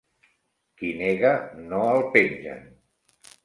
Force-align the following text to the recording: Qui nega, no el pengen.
Qui 0.79 0.89
nega, 1.03 1.35
no 1.69 1.85
el 1.93 2.03
pengen. 2.19 2.69